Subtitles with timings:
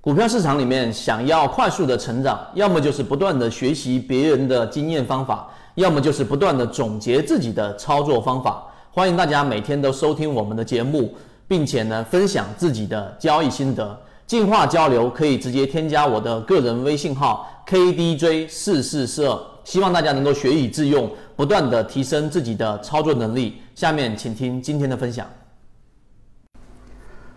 [0.00, 8.64] 股票市场里面，想要快速的成长，要么就是不断的学习别人的经验方法，要么就是不断的总结自己的操作方法。
[8.90, 11.14] 欢迎大家每天都收听我们的节目，
[11.46, 14.00] 并且呢分享自己的交易心得。
[14.26, 19.38] 进化交流可以直接添加我的个人微信号 KDJ 四四四二，
[19.68, 23.60] 希望大家能够学以致用，不断的提升自己的操作能力。
[23.74, 25.26] 下面请听今天的分享。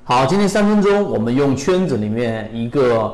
[0.05, 3.13] 好，今天三分钟，我们用圈子里面一个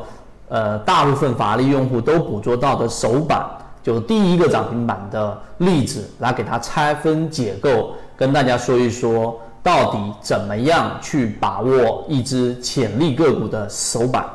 [0.50, 3.44] 呃大部分法律用户都捕捉到的首板，
[3.82, 9.42] 就第一个涨停板的例子，来给它拆分解构，跟大家说一说。
[9.64, 14.26] 到底怎么样去把握一只潜力个股的首板？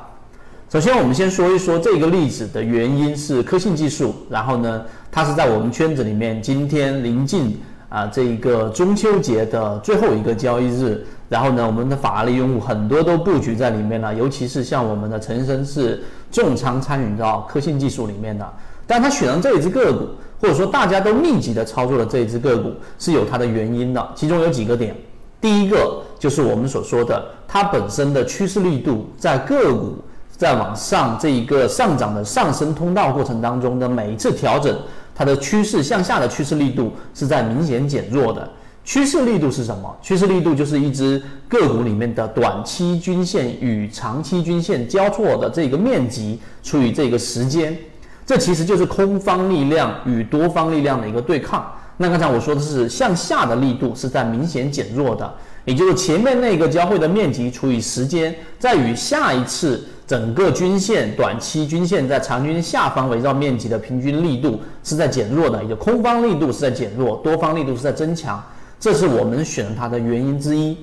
[0.73, 4.15] 首先，我们先说一说这个例子的原因是科信技术。
[4.31, 11.07] 然后呢，它是在我们圈子里面，今天临近啊这一个中秋节的最后一个交易日。
[11.29, 18.51] 然后呢，我们的法拉利用户很多都布局在里面了，尤其是像我们的陈生是重仓参与到科信技术里面的。
[18.87, 20.09] 但他选了这一只个股，
[20.41, 24.97] 或者说大家都密集的操作了这一只个股，是有它的原因的，其中有几个点。
[25.39, 29.97] 第一个就是我们所说的，它本身的趋势力度，在个股
[30.37, 34.77] 在往上这一个上涨的上升通道过程当中的每一次调整，
[35.15, 38.49] 它的趋势向下的趋势力度是在明显减弱的。
[38.85, 39.97] 趋势力度是什么？
[40.03, 47.79] 趋势力度就是一只个股里面的短期均线与长期均线交错的这个面积除以这个时间，
[48.27, 51.65] 这其实就是空方力量与多方力量的一个对抗。
[51.97, 55.33] 那刚才我说的是向下的力度是在明显减弱的，
[55.65, 68.43] 也就是前面那个交汇的面积除以时间，在与下一次整个均线短期均线在长均下方围绕面积的平均力度是在减弱的，也就空方力度是在减弱，多方力度是在增强，
[68.81, 70.77] 这是我们选它的原因之一。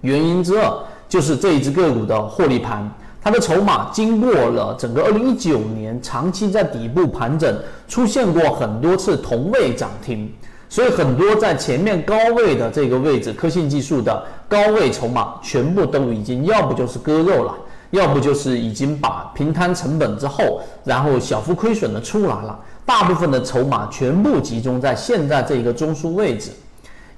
[0.00, 0.72] 原因之二
[1.08, 2.88] 就是这一只个股的获利盘。
[3.22, 7.58] 它的筹码经过了整个二零一九年，长期在底部盘整，
[7.88, 10.32] 出现过很多次同位涨停，
[10.68, 17.54] 所以很多在前面高位的这个位置，科信技术的高位筹码全部都已经要不就是割肉了，
[17.90, 26.50] 要不就是已经把平摊成本之后，然后小幅亏损的出来了，大部分的筹码全部集中在现在这个中枢位置。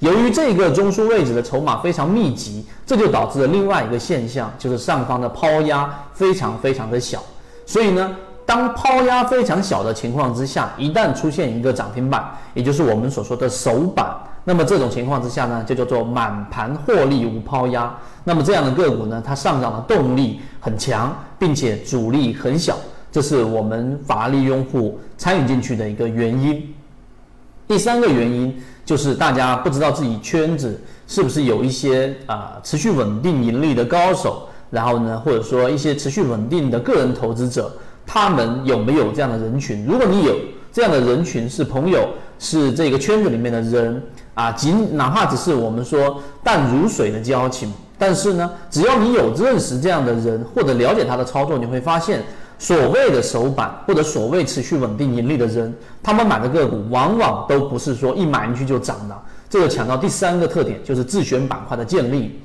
[0.00, 7.20] 由于这个中枢位置的筹码非常密集，这就导致了另外一个现象，就是上方的抛压非常非常的小。
[7.66, 8.14] 所以呢，
[8.48, 14.06] 当抛压非常小的情况之下，一旦出现一个涨停板，也就是我们所说的首板，
[14.42, 17.94] 那么这种情况之下呢，就叫做满盘获利无抛压。
[18.25, 22.78] 那么这样的个股呢，它上涨的动力很强，并且阻力很小，
[23.12, 26.75] 这是我们法拉利用户参与进去的一个原因。
[27.66, 28.58] 第三个原因。
[28.88, 37.70] 就是大家不知道自己圈子是不是有一些啊持续稳定盈利的高手，然后呢，或者说一些持续稳定的个人投资者，
[38.08, 39.84] 他们有没有这样的人群？
[39.86, 40.34] 如果你有
[40.72, 42.08] 这样的人群，是朋友，
[42.41, 44.02] 是这个圈子里面的人
[44.34, 52.24] 啊，仅哪怕只是我们说淡如水的交情，但是呢，只要你有认识这样的人或者了解他的操作，你会发现。
[52.60, 59.16] 所谓的首板或者所谓持续稳定盈利的人，他们买的个股往往都不是说一买进去就涨的。
[59.48, 62.36] 这个强调第三个特点，就是自选板块的建立。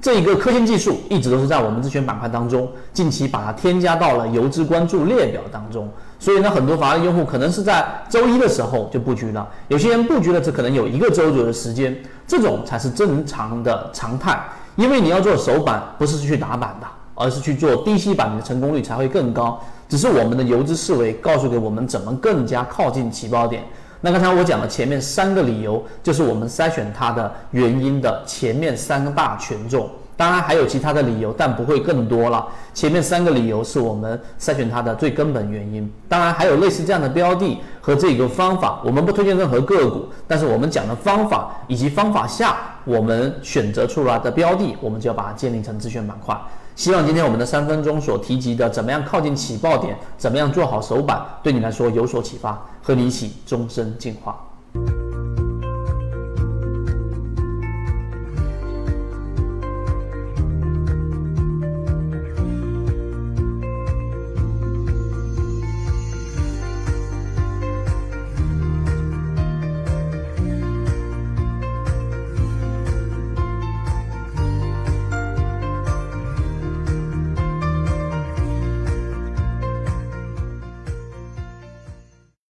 [0.00, 5.88] 这一个科新技术一直都是在我们自选板块当中，近期把它添加到了游资关注列表当中。
[6.18, 14.40] 所以呢，很多法律用户可能是在周一的时候就布局了，有些人布局了，这可能有一个周左右的时间，这种才是正常的常态。
[14.76, 16.86] 因为你要做首板，不是去打板的。
[17.20, 19.60] 而是去做低吸板，你的成功率才会更高。
[19.88, 23.64] 只是我们的游资思维告诉给我们怎么更加靠近起爆点。
[24.00, 29.90] 那刚才我讲的前面三个理由，就是我们筛选它的原因的前面三大权重。
[30.18, 32.44] 当然还有其他的理由，但不会更多了。
[32.74, 35.88] 前面三个理由是我们筛选它的最根本原因。
[36.08, 46.36] 当然还有类似这样的标的和这个方法，我们不推荐任何个股，但是我们讲的方法以及方法下我们选择出来的标的，我们就要把它建立成自选板块。
[46.74, 54.36] 希望今天我们的三分钟所提及的，怎么样靠近起爆点，怎么样做好首板，对你来说有所启发，和你一起终身进化。